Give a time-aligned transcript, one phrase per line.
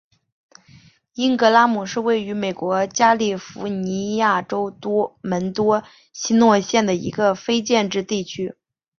[1.13, 8.55] 因格拉姆是位于美国加利福尼亚州门多西诺县的一个非建制地区。